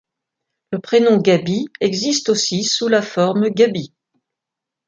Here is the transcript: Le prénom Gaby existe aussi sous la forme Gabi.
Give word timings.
Le 0.71 0.79
prénom 0.79 1.17
Gaby 1.17 1.67
existe 1.79 2.29
aussi 2.29 2.63
sous 2.63 2.87
la 2.87 3.03
forme 3.03 3.49
Gabi. 3.49 3.93